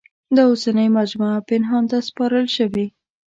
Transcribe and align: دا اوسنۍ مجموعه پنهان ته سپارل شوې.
دا 0.35 0.43
اوسنۍ 0.51 0.87
مجموعه 0.99 1.39
پنهان 1.49 1.83
ته 1.91 1.97
سپارل 2.07 2.47
شوې. 2.57 2.85